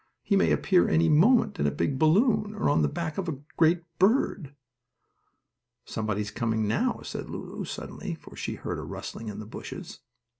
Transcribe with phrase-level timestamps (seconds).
[0.23, 3.37] He may appear any moment in a big balloon or on the back of a
[3.55, 4.55] great bird."
[5.85, 9.99] "Somebody's coming now," said Lulu, suddenly, for she heard a rustling in the bushes.